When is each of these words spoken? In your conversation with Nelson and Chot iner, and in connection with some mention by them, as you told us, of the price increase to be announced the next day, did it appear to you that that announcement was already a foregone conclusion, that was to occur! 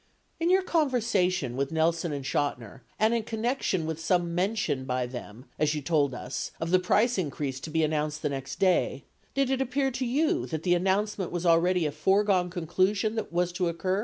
In 0.39 0.49
your 0.49 0.63
conversation 0.63 1.55
with 1.55 1.71
Nelson 1.71 2.11
and 2.11 2.25
Chot 2.25 2.57
iner, 2.57 2.81
and 2.97 3.13
in 3.13 3.21
connection 3.21 3.85
with 3.85 3.99
some 4.03 4.33
mention 4.33 4.83
by 4.85 5.05
them, 5.05 5.45
as 5.59 5.75
you 5.75 5.81
told 5.83 6.15
us, 6.15 6.49
of 6.59 6.71
the 6.71 6.79
price 6.79 7.19
increase 7.19 7.59
to 7.59 7.69
be 7.69 7.83
announced 7.83 8.23
the 8.23 8.29
next 8.29 8.57
day, 8.57 9.03
did 9.35 9.51
it 9.51 9.61
appear 9.61 9.91
to 9.91 10.05
you 10.07 10.47
that 10.47 10.63
that 10.63 10.73
announcement 10.73 11.31
was 11.31 11.45
already 11.45 11.85
a 11.85 11.91
foregone 11.91 12.49
conclusion, 12.49 13.13
that 13.13 13.31
was 13.31 13.51
to 13.51 13.67
occur! 13.69 13.99